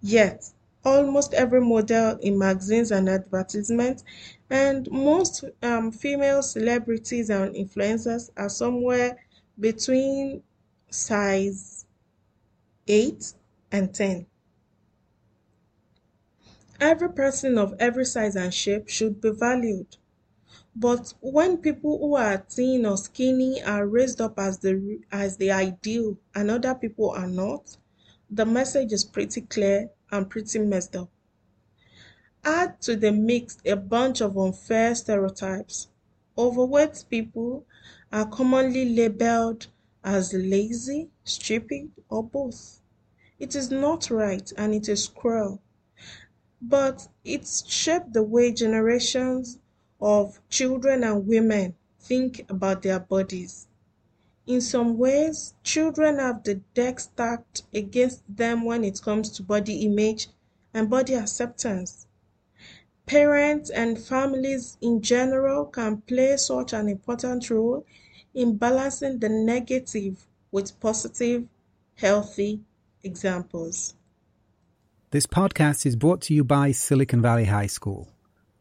yet 0.00 0.52
almost 0.84 1.34
every 1.34 1.60
model 1.60 2.18
in 2.22 2.38
magazines 2.38 2.92
and 2.92 3.08
advertisements 3.08 4.04
and 4.48 4.88
most 4.92 5.42
um, 5.60 5.90
female 5.90 6.40
celebrities 6.40 7.28
and 7.28 7.52
influencers 7.56 8.30
are 8.36 8.48
somewhere 8.48 9.18
between 9.58 10.44
size 10.88 11.84
8 12.86 13.34
and 13.72 13.92
10. 13.92 14.26
Every 16.80 17.08
person 17.08 17.58
of 17.58 17.74
every 17.80 18.04
size 18.04 18.36
and 18.36 18.54
shape 18.54 18.88
should 18.88 19.20
be 19.20 19.30
valued. 19.30 19.96
But 20.78 21.14
when 21.20 21.56
people 21.56 21.96
who 21.98 22.16
are 22.16 22.36
thin 22.36 22.84
or 22.84 22.98
skinny 22.98 23.62
are 23.62 23.86
raised 23.86 24.20
up 24.20 24.38
as 24.38 24.58
the 24.58 25.00
as 25.10 25.38
the 25.38 25.50
ideal 25.50 26.18
and 26.34 26.50
other 26.50 26.74
people 26.74 27.08
are 27.12 27.26
not, 27.26 27.78
the 28.28 28.44
message 28.44 28.92
is 28.92 29.02
pretty 29.02 29.40
clear 29.40 29.88
and 30.10 30.28
pretty 30.28 30.58
messed 30.58 30.94
up. 30.94 31.08
Add 32.44 32.82
to 32.82 32.94
the 32.94 33.10
mix 33.10 33.56
a 33.64 33.74
bunch 33.74 34.20
of 34.20 34.36
unfair 34.36 34.94
stereotypes. 34.94 35.88
Overweight 36.36 37.06
people 37.08 37.64
are 38.12 38.28
commonly 38.28 38.94
labeled 38.94 39.68
as 40.04 40.34
lazy, 40.34 41.08
stupid, 41.24 41.90
or 42.10 42.22
both. 42.22 42.82
It 43.38 43.56
is 43.56 43.70
not 43.70 44.10
right 44.10 44.52
and 44.58 44.74
it 44.74 44.90
is 44.90 45.08
cruel. 45.08 45.62
But 46.60 47.08
it's 47.24 47.66
shaped 47.66 48.12
the 48.12 48.22
way 48.22 48.52
generations 48.52 49.58
of 50.00 50.40
children 50.48 51.04
and 51.04 51.26
women 51.26 51.74
think 52.00 52.44
about 52.48 52.82
their 52.82 53.00
bodies. 53.00 53.66
In 54.46 54.60
some 54.60 54.96
ways, 54.96 55.54
children 55.64 56.18
have 56.18 56.44
the 56.44 56.56
deck 56.74 57.00
stacked 57.00 57.62
against 57.74 58.22
them 58.28 58.64
when 58.64 58.84
it 58.84 59.02
comes 59.02 59.30
to 59.30 59.42
body 59.42 59.84
image 59.84 60.28
and 60.72 60.88
body 60.88 61.14
acceptance. 61.14 62.06
Parents 63.06 63.70
and 63.70 63.98
families 63.98 64.78
in 64.80 65.00
general 65.00 65.64
can 65.66 66.02
play 66.02 66.36
such 66.36 66.72
an 66.72 66.88
important 66.88 67.48
role 67.50 67.84
in 68.34 68.56
balancing 68.56 69.18
the 69.18 69.28
negative 69.28 70.26
with 70.52 70.78
positive, 70.80 71.46
healthy 71.94 72.60
examples. 73.02 73.94
This 75.10 75.26
podcast 75.26 75.86
is 75.86 75.96
brought 75.96 76.20
to 76.22 76.34
you 76.34 76.44
by 76.44 76.72
Silicon 76.72 77.22
Valley 77.22 77.46
High 77.46 77.68
School, 77.68 78.08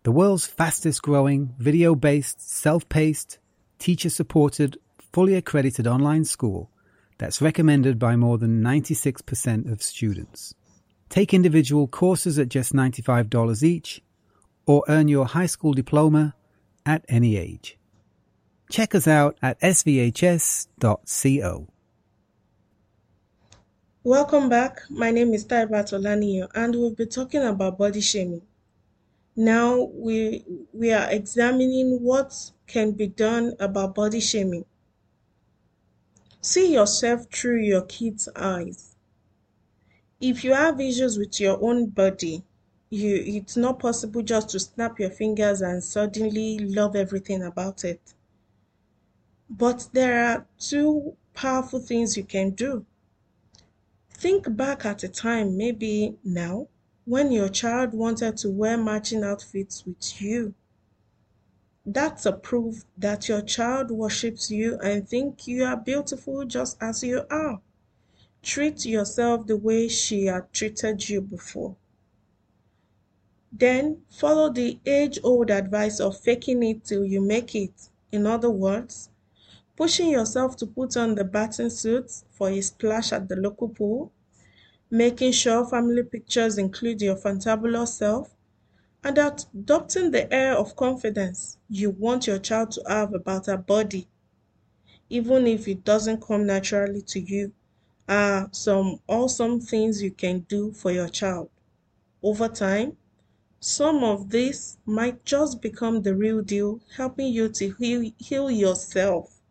the 0.06 0.12
world's 0.12 0.46
fastest 0.46 1.02
growing, 1.02 1.56
video 1.58 1.96
based, 1.96 2.40
self 2.40 2.88
paced, 2.90 3.40
teacher 3.80 4.12
supported, 4.12 4.78
fully 5.12 5.34
accredited 5.34 5.88
online 5.88 6.24
school 6.24 6.70
that's 7.18 7.42
recommended 7.42 7.98
by 7.98 8.16
more 8.16 8.38
than 8.38 8.62
96% 8.62 9.72
of 9.72 9.82
students. 9.82 10.54
Take 11.10 11.34
individual 11.34 11.88
courses 11.88 12.38
at 12.38 12.50
just 12.50 12.72
$95 12.72 13.64
each 13.64 14.04
or 14.68 14.84
earn 14.88 15.08
your 15.08 15.26
high 15.26 15.48
school 15.48 15.74
diploma 15.74 16.36
at 16.86 17.04
any 17.10 17.36
age. 17.36 17.76
Check 18.70 18.94
us 18.94 19.08
out 19.08 19.40
at 19.42 19.60
svhs.co. 19.62 20.68
Welcome 24.04 24.50
back. 24.50 24.82
My 24.88 25.10
name 25.10 25.34
is 25.34 25.46
Taibat 25.46 25.94
Olaniyan 25.98 26.50
and 26.54 26.76
we'll 26.76 26.94
be 26.94 27.08
talking 27.08 27.42
about 27.42 27.80
body 27.80 28.02
shaming. 28.02 28.44
Now 29.36 29.92
we 29.94 30.46
we 30.72 30.94
are 30.94 31.12
examining 31.12 32.02
what 32.02 32.52
can 32.68 32.92
be 32.92 33.08
done 33.08 33.54
about 33.60 33.96
body 33.96 34.22
shaming. 34.22 34.66
See 36.40 36.74
yourself 36.74 37.26
through 37.34 37.62
your 37.64 37.82
kid's 37.82 38.30
eyes. 38.36 38.96
If 40.22 40.44
you 40.46 40.54
have 40.54 40.80
issues 40.80 41.18
with 41.18 41.40
your 41.42 41.62
own 41.62 41.88
body, 41.88 42.44
you 42.90 43.16
it's 43.26 43.58
not 43.58 43.80
possible 43.80 44.22
just 44.22 44.50
to 44.52 44.60
snap 44.60 45.00
your 45.00 45.10
fingers 45.10 45.62
and 45.62 45.84
suddenly 45.84 46.60
love 46.60 46.96
everything 46.96 47.44
about 47.44 47.84
it. 47.84 48.14
But 49.50 49.90
there 49.92 50.24
are 50.26 50.48
two 50.58 51.18
powerful 51.34 51.80
things 51.80 52.16
you 52.16 52.24
can 52.24 52.52
do. 52.52 52.86
Think 54.12 54.56
back 54.56 54.86
at 54.86 55.04
a 55.04 55.10
time, 55.10 55.58
maybe 55.58 56.18
now, 56.24 56.70
when 57.06 57.32
your 57.32 57.50
child 57.50 57.94
wanted 57.94 58.36
to 58.38 58.50
wear 58.50 58.78
matching 58.78 59.24
outfits 59.24 59.86
with 59.86 60.22
you. 60.22 60.54
That's 61.86 62.26
a 62.26 62.34
proof 62.34 62.84
that 62.98 63.30
your 63.30 63.44
child 63.44 63.92
worships 63.92 64.50
you 64.50 64.80
and 64.80 65.08
think 65.08 65.48
you 65.48 65.64
are 65.64 65.78
beautiful 65.78 66.44
just 66.46 66.78
as 66.82 67.04
you 67.04 67.22
are. 67.30 67.62
Treat 68.42 68.86
yourself 68.86 69.46
the 69.46 69.56
way 69.56 69.88
she 69.88 70.26
had 70.26 70.52
treated 70.52 71.08
you 71.08 71.22
before. 71.22 71.76
Then 73.52 74.02
follow 74.10 74.52
the 74.52 74.80
age 74.86 75.20
old 75.24 75.52
advice 75.52 76.00
of 76.00 76.20
faking 76.20 76.64
it 76.64 76.84
till 76.84 77.06
you 77.06 77.22
make 77.22 77.54
it. 77.54 77.90
In 78.12 78.26
other 78.26 78.50
words, 78.50 79.10
pushing 79.76 80.10
yourself 80.10 80.58
to 80.58 80.66
put 80.66 80.98
on 80.98 81.16
the 81.16 81.24
bathing 81.24 81.70
suit 81.70 82.12
for 82.32 82.50
a 82.50 82.62
splash 82.62 83.14
at 83.14 83.30
the 83.30 83.36
local 83.36 83.70
pool, 83.70 84.12
making 84.90 85.32
sure 85.32 85.66
family 85.66 86.04
pictures 86.04 86.58
include 86.58 87.02
your 87.02 87.16
fantabulous 87.16 87.90
self, 87.90 88.36
and 89.04 89.18
adopting 89.18 90.12
the 90.12 90.32
air 90.34 90.54
of 90.58 90.76
confidence 90.76 91.58
you 91.70 91.90
want 91.92 92.28
your 92.28 92.40
child 92.40 92.72
to 92.72 92.82
have 92.88 93.14
about 93.14 93.46
her 93.46 93.58
body, 93.58 94.08
even 95.10 95.46
if 95.48 95.68
it 95.68 95.84
doesn't 95.84 96.22
come 96.22 96.46
naturally 96.46 97.02
to 97.02 97.20
you, 97.20 97.54
are 98.08 98.50
some 98.52 99.00
awesome 99.08 99.60
things 99.60 100.02
you 100.02 100.12
can 100.12 100.40
do 100.42 100.72
for 100.72 100.92
your 100.92 101.10
child. 101.10 101.50
Over 102.22 102.48
time, 102.48 102.98
some 103.60 104.04
of 104.04 104.30
this 104.30 104.78
might 104.86 105.26
just 105.26 105.62
become 105.62 106.02
the 106.02 106.16
real 106.16 106.42
deal, 106.42 106.80
helping 106.96 107.34
you 107.34 107.50
to 107.50 107.74
heal, 107.74 108.12
heal 108.18 108.52
yourself 108.52 109.42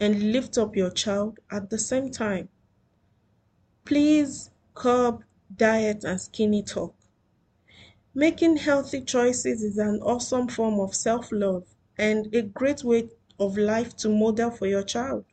and 0.00 0.32
lift 0.32 0.58
up 0.58 0.74
your 0.74 0.90
child 0.90 1.38
at 1.50 1.70
the 1.70 1.78
same 1.78 2.10
time. 2.10 2.48
Please 3.84 4.50
curb 4.74 5.24
diet 5.54 6.04
and 6.04 6.20
skinny 6.20 6.62
talk. 6.62 6.94
Making 8.14 8.58
healthy 8.58 9.00
choices 9.00 9.62
is 9.62 9.76
an 9.76 10.00
awesome 10.02 10.46
form 10.46 10.78
of 10.78 10.94
self 10.94 11.32
love 11.32 11.66
and 11.98 12.32
a 12.34 12.42
great 12.42 12.84
way 12.84 13.08
of 13.40 13.58
life 13.58 13.96
to 13.96 14.08
model 14.08 14.50
for 14.50 14.66
your 14.66 14.84
child. 14.84 15.24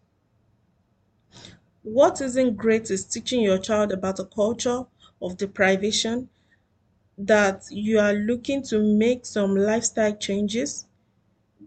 What 1.84 2.22
isn't 2.22 2.58
great 2.58 2.90
is 2.90 3.06
teaching 3.06 3.42
your 3.42 3.60
child 3.60 3.92
about 3.92 4.20
a 4.20 4.26
culture 4.26 4.86
of 5.22 5.38
deprivation 5.38 6.30
that 7.20 7.66
you 7.70 8.00
are 8.00 8.14
looking 8.14 8.64
to 8.64 8.80
make 8.80 9.26
some 9.26 9.56
lifestyle 9.56 10.16
changes, 10.16 10.86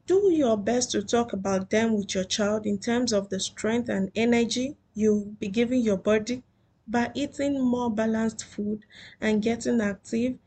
do 0.07 0.33
your 0.33 0.57
best 0.57 0.91
to 0.93 1.03
talk 1.03 1.33
about 1.33 1.71
them 1.71 1.95
with 1.95 2.15
your 2.15 2.25
child 2.25 2.67
in 2.67 2.79
terms 2.79 3.13
of 3.13 3.29
the 3.29 3.39
strength 3.39 3.89
and 3.89 4.11
energy 4.15 4.77
you'll 4.95 5.27
be 5.27 5.49
giving 5.49 5.81
your 5.81 5.97
body 5.97 6.43
by 6.87 7.11
eating 7.15 7.61
more 7.61 7.91
balanced 7.91 8.45
food 8.45 8.85
and 9.21 9.43
getting 9.43 9.81
active 9.81 10.39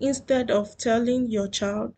instead 0.00 0.50
of 0.50 0.76
telling 0.76 1.30
your 1.30 1.48
child 1.48 1.94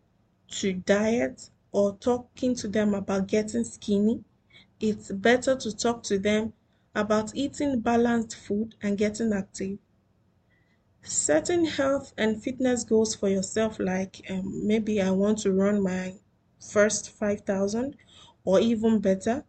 to 0.48 0.72
diet 0.72 1.50
or 1.72 1.96
talking 1.96 2.54
to 2.54 2.68
them 2.68 2.94
about 2.94 3.26
getting 3.26 3.64
skinny. 3.64 4.22
It's 4.80 5.11
better 5.11 5.57
to 5.57 5.76
talk 5.76 6.02
to 6.04 6.18
them 6.18 6.52
about 6.94 7.35
eating 7.35 7.80
balanced 7.80 8.37
food 8.37 8.74
and 8.83 8.98
getting 8.98 9.33
active 9.33 9.78
setting 11.07 11.66
health 11.66 12.14
and 12.16 12.42
fitness 12.42 12.83
goals 12.83 13.14
for 13.14 13.28
yourself 13.28 13.78
like 13.78 14.22
um, 14.30 14.66
maybe 14.66 15.02
i 15.02 15.11
want 15.11 15.38
to 15.38 15.52
run 15.52 15.83
my 15.83 16.14
first 16.72 17.11
5000 17.11 17.94
or 18.44 18.59
even 18.59 18.98
better 19.00 19.44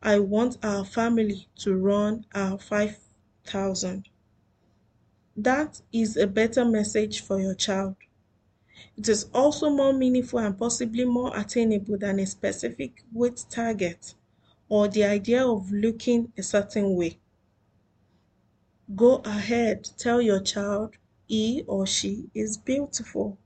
i 0.00 0.18
want 0.18 0.56
our 0.62 0.84
family 0.84 1.48
to 1.56 1.74
run 1.74 2.24
our 2.34 2.56
5000 2.56 3.09
that 5.36 5.80
is 5.92 6.16
a 6.16 6.26
better 6.26 6.64
message 6.64 7.20
for 7.22 7.40
your 7.40 7.54
child 7.54 7.96
it 8.96 9.08
is 9.08 9.28
also 9.34 9.68
more 9.68 9.92
meaningful 9.92 10.38
and 10.38 10.56
possibly 10.58 11.04
more 11.04 11.36
attainable 11.36 11.98
than 11.98 12.20
a 12.20 12.26
specific 12.26 13.02
weight 13.12 13.44
target 13.50 14.14
or 14.68 14.86
the 14.88 15.04
idea 15.04 15.44
of 15.44 15.70
looking 15.72 16.32
a 16.38 16.42
certain 16.42 16.94
way 16.94 17.18
Go 18.94 19.16
ahead, 19.24 19.88
tell 19.96 20.20
your 20.20 20.40
child 20.40 20.96
he 21.26 21.64
or 21.66 21.86
she 21.86 22.28
is 22.34 22.56
beautiful. 22.58 23.38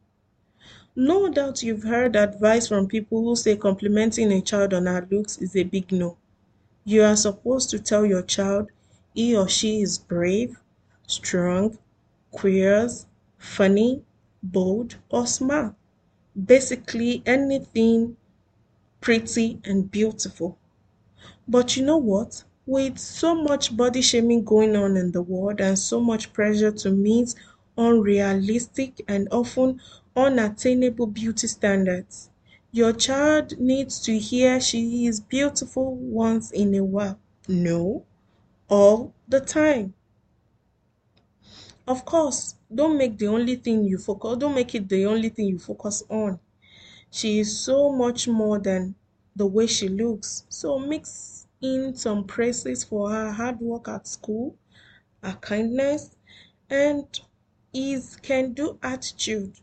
No 0.96 1.28
doubt 1.28 1.62
you've 1.62 1.84
heard 1.84 2.16
advice 2.16 2.66
from 2.66 2.88
people 2.88 3.22
who 3.22 3.36
say 3.36 3.56
complimenting 3.56 4.32
a 4.32 4.40
child 4.40 4.74
on 4.74 4.86
her 4.86 5.06
looks 5.08 5.36
is 5.38 5.54
a 5.54 5.62
big 5.62 5.92
no. 5.92 6.16
You 6.84 7.02
are 7.04 7.16
supposed 7.16 7.70
to 7.70 7.80
tell 7.80 8.06
your 8.06 8.22
child 8.22 8.70
he 9.14 9.36
or 9.36 9.48
she 9.48 9.80
is 9.82 9.98
brave, 9.98 10.60
strong, 11.06 11.78
queers, 12.32 13.06
funny, 13.38 14.02
bold, 14.42 14.96
or 15.10 15.26
smart. 15.26 15.74
Basically, 16.36 17.22
anything 17.26 18.16
pretty 19.00 19.60
and 19.64 19.90
beautiful. 19.90 20.58
But 21.48 21.74
you 21.76 21.84
know 21.86 21.96
what? 21.96 22.44
With 22.66 22.98
so 22.98 23.34
much 23.34 23.76
body 23.76 24.02
shaming 24.02 24.44
going 24.44 24.76
on 24.76 24.96
in 24.98 25.12
the 25.12 25.22
world 25.22 25.60
and 25.60 25.78
so 25.78 26.00
much 26.00 26.32
pressure 26.34 26.70
to 26.72 26.90
meet 26.90 27.34
unrealistic 27.78 29.02
and 29.08 29.26
often 29.30 29.80
unattainable 30.16 31.06
beauty 31.06 31.46
standards, 31.46 32.30
your 32.72 32.92
child 32.92 33.58
needs 33.58 34.00
to 34.02 34.18
hear 34.18 34.60
she 34.60 35.06
is 35.06 35.20
beautiful 35.20 35.94
once 35.94 36.50
in 36.50 36.74
a 36.74 36.84
while. 36.84 37.18
No, 37.48 38.04
all 38.68 39.14
the 39.28 39.40
time. 39.40 39.94
Of 41.86 42.04
course, 42.04 42.56
don't 42.74 42.98
make 42.98 43.18
the 43.18 43.28
only 43.28 43.56
thing 43.56 43.84
you 43.84 43.98
focus 43.98 44.36
don't 44.38 44.54
make 44.54 44.74
it 44.74 44.88
the 44.88 45.06
only 45.06 45.28
thing 45.28 45.46
you 45.46 45.58
focus 45.58 46.02
on. 46.08 46.40
She 47.10 47.38
is 47.40 47.58
so 47.60 47.92
much 47.92 48.28
more 48.28 48.58
than 48.58 48.96
the 49.36 49.46
way 49.46 49.66
she 49.66 49.88
looks. 49.88 50.44
So 50.48 50.78
mix 50.78 51.46
in 51.60 51.94
some 51.94 52.24
praises 52.24 52.84
for 52.84 53.10
her 53.10 53.32
hard 53.32 53.60
work 53.60 53.88
at 53.88 54.06
school, 54.06 54.56
her 55.22 55.38
kindness, 55.40 56.16
and 56.70 57.06
his 57.72 58.16
can 58.16 58.52
do 58.52 58.78
attitude. 58.82 59.54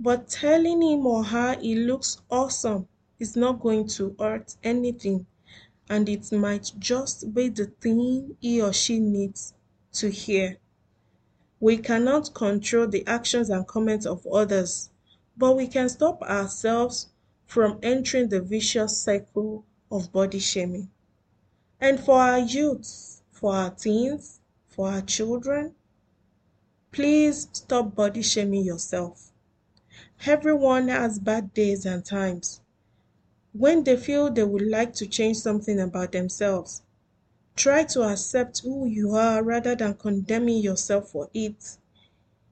But 0.00 0.28
telling 0.28 0.82
him 0.82 1.06
or 1.06 1.24
her 1.24 1.58
he 1.60 1.76
looks 1.76 2.20
awesome 2.30 2.88
is 3.18 3.36
not 3.36 3.60
going 3.60 3.86
to 3.88 4.16
hurt 4.18 4.56
anything, 4.64 5.26
and 5.90 6.08
it 6.08 6.32
might 6.32 6.72
just 6.78 7.34
be 7.34 7.50
the 7.50 7.66
thing 7.66 8.38
he 8.40 8.62
or 8.62 8.72
she 8.72 8.98
needs 8.98 9.52
to 9.92 10.10
hear. 10.10 10.56
We 11.60 11.76
cannot 11.76 12.32
control 12.32 12.86
the 12.86 13.06
actions 13.06 13.50
and 13.50 13.66
comments 13.66 14.06
of 14.06 14.26
others, 14.26 14.88
but 15.36 15.54
we 15.54 15.66
can 15.66 15.90
stop 15.90 16.22
ourselves 16.22 17.08
from 17.44 17.78
entering 17.82 18.30
the 18.30 18.40
vicious 18.40 18.96
cycle 18.96 19.66
of 19.92 20.10
body 20.10 20.38
shaming. 20.38 20.88
And 21.78 22.00
for 22.00 22.14
our 22.18 22.38
youths, 22.38 23.20
for 23.30 23.54
our 23.54 23.70
teens, 23.70 24.40
for 24.68 24.88
our 24.88 25.02
children, 25.02 25.74
Please 26.92 27.46
stop 27.52 27.94
body 27.94 28.20
shaming 28.20 28.64
yourself. 28.64 29.30
Everyone 30.26 30.88
has 30.88 31.20
bad 31.20 31.54
days 31.54 31.86
and 31.86 32.04
times. 32.04 32.59
When 33.52 33.84
they 33.84 33.96
feel 33.96 34.30
they 34.30 34.44
would 34.44 34.66
like 34.66 34.92
to 34.94 35.06
change 35.06 35.38
something 35.38 35.80
about 35.80 36.12
themselves, 36.12 36.82
try 37.56 37.84
to 37.84 38.02
accept 38.02 38.60
who 38.60 38.86
you 38.86 39.14
are 39.14 39.42
rather 39.42 39.74
than 39.74 39.94
condemning 39.94 40.62
yourself 40.62 41.10
for 41.10 41.28
it. 41.34 41.76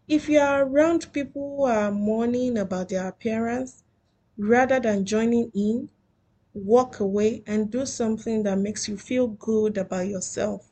If 0.09 0.29
you 0.29 0.41
are 0.41 0.65
around 0.65 1.13
people 1.13 1.57
who 1.57 1.63
are 1.65 1.93
mourning 1.93 2.59
about 2.59 2.89
their 2.89 3.07
appearance, 3.07 3.85
rather 4.37 4.81
than 4.81 5.05
joining 5.05 5.51
in, 5.55 5.91
walk 6.55 7.01
away 7.01 7.43
and 7.47 7.71
do 7.71 7.87
something 7.87 8.43
that 8.43 8.59
makes 8.59 8.89
you 8.89 8.97
feel 8.97 9.29
good 9.29 9.79
about 9.79 10.09
yourself. 10.09 10.71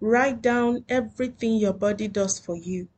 Write 0.00 0.42
down 0.42 0.84
everything 0.88 1.54
your 1.54 1.72
body 1.72 2.08
does 2.08 2.38
for 2.38 2.56
you 2.56 2.88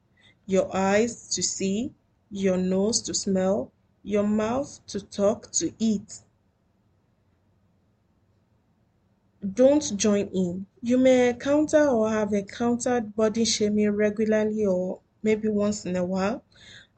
your 0.47 0.75
eyes 0.77 1.29
to 1.29 1.43
see, 1.43 1.93
your 2.31 2.57
nose 2.57 3.01
to 3.03 3.15
smell, 3.15 3.73
your 4.05 4.23
mouth 4.23 4.81
to 4.87 5.01
talk, 5.01 5.51
to 5.51 5.73
eat. 5.79 6.21
Don't 9.55 9.97
join 9.97 10.29
in. 10.29 10.67
You 10.83 10.99
may 10.99 11.31
encounter 11.31 11.89
or 11.89 12.11
have 12.11 12.33
encountered 12.35 13.17
body 13.17 13.45
shaming 13.47 13.91
regularly 13.91 14.67
or 14.67 15.01
maybe 15.23 15.49
once 15.49 15.87
in 15.87 15.97
a 15.97 16.05
while 16.05 16.45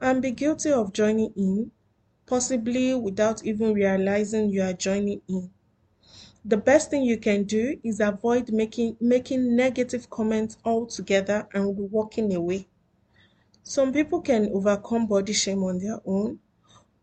and 0.01 0.21
be 0.21 0.31
guilty 0.31 0.71
of 0.71 0.91
joining 0.93 1.31
in, 1.37 1.71
possibly 2.25 2.93
without 2.93 3.43
even 3.45 3.73
realizing 3.73 4.49
you 4.49 4.61
are 4.61 4.73
joining 4.73 5.21
in. 5.29 5.49
The 6.43 6.57
best 6.57 6.89
thing 6.89 7.03
you 7.03 7.17
can 7.17 7.43
do 7.43 7.79
is 7.83 7.99
avoid 8.01 8.51
making 8.51 8.97
making 8.99 9.55
negative 9.55 10.09
comments 10.09 10.57
altogether 10.63 11.47
and 11.53 11.91
walking 11.91 12.33
away. 12.35 12.67
Some 13.63 13.91
people 13.93 14.21
can 14.21 14.49
overcome 14.53 15.07
body 15.07 15.33
shame 15.33 15.63
on 15.63 15.79
their 15.79 15.99
own, 16.05 16.39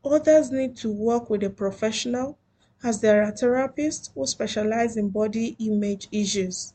Others 0.04 0.50
need 0.50 0.76
to 0.76 0.92
work 0.92 1.30
with 1.30 1.42
a 1.42 1.50
professional 1.50 2.36
as 2.82 3.00
there 3.00 3.22
are 3.22 3.32
therapists 3.32 4.10
who 4.14 4.26
specialize 4.26 4.96
in 4.98 5.08
body 5.08 5.56
image 5.58 6.08
issues. 6.12 6.74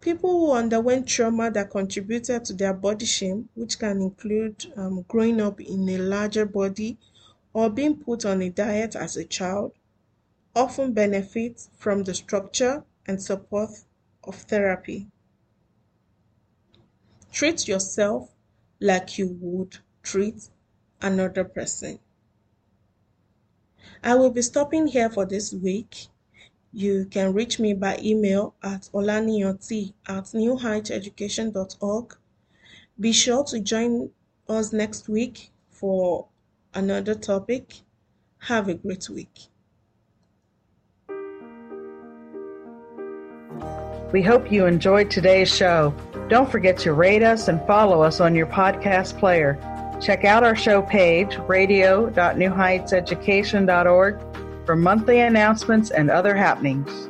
People 0.00 0.30
who 0.30 0.52
underwent 0.52 1.08
trauma 1.08 1.50
that 1.50 1.70
contributed 1.70 2.44
to 2.44 2.52
their 2.52 2.74
body 2.74 3.06
shame, 3.06 3.48
which 3.54 3.78
can 3.78 4.02
include 4.02 4.66
um, 4.76 5.06
growing 5.08 5.40
up 5.40 5.58
in 5.60 5.88
a 5.88 5.96
larger 5.98 6.44
body 6.44 6.98
or 7.54 7.70
being 7.70 7.96
put 7.96 8.26
on 8.26 8.42
a 8.42 8.50
diet 8.50 8.94
as 8.94 9.16
a 9.16 9.24
child, 9.24 9.72
often 10.54 10.92
benefit 10.92 11.66
from 11.76 12.02
the 12.04 12.12
structure 12.12 12.84
and 13.06 13.22
support 13.22 13.70
of 14.22 14.36
therapy. 14.42 15.06
Treat 17.32 17.66
yourself 17.66 18.30
like 18.80 19.16
you 19.16 19.28
would 19.40 19.78
treat 20.02 20.50
another 21.06 21.44
person. 21.44 21.98
I 24.02 24.14
will 24.14 24.30
be 24.30 24.42
stopping 24.42 24.86
here 24.86 25.08
for 25.08 25.24
this 25.24 25.52
week. 25.52 26.08
You 26.72 27.06
can 27.06 27.32
reach 27.32 27.58
me 27.58 27.72
by 27.74 27.98
email 28.02 28.54
at 28.62 28.90
olaniyoti 28.92 29.94
at 30.06 30.24
newheighteducation.org. 30.24 32.16
Be 32.98 33.12
sure 33.12 33.44
to 33.44 33.60
join 33.60 34.10
us 34.48 34.72
next 34.72 35.08
week 35.08 35.50
for 35.70 36.26
another 36.74 37.14
topic. 37.14 37.80
Have 38.38 38.68
a 38.68 38.74
great 38.74 39.08
week. 39.08 39.48
We 44.12 44.22
hope 44.22 44.52
you 44.52 44.66
enjoyed 44.66 45.10
today's 45.10 45.54
show. 45.54 45.94
Don't 46.28 46.50
forget 46.50 46.78
to 46.78 46.92
rate 46.92 47.22
us 47.22 47.48
and 47.48 47.64
follow 47.66 48.02
us 48.02 48.20
on 48.20 48.34
your 48.34 48.46
podcast 48.46 49.18
player. 49.18 49.58
Check 50.00 50.24
out 50.24 50.44
our 50.44 50.54
show 50.54 50.82
page, 50.82 51.38
radio.newheightseducation.org, 51.46 54.20
for 54.66 54.76
monthly 54.76 55.20
announcements 55.20 55.90
and 55.90 56.10
other 56.10 56.34
happenings. 56.34 57.08